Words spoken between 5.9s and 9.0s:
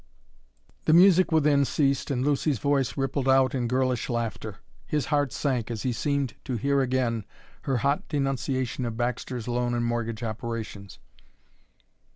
seemed to hear again her hot denunciation of